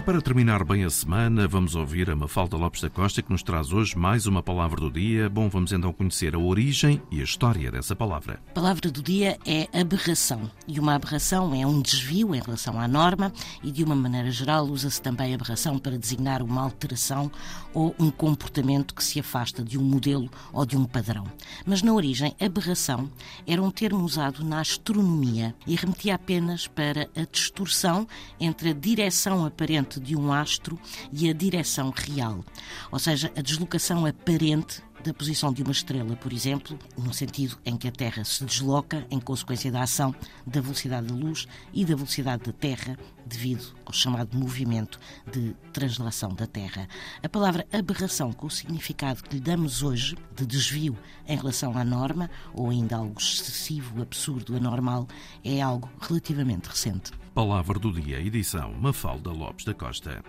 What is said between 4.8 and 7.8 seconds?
do dia. Bom, vamos então conhecer a origem e a história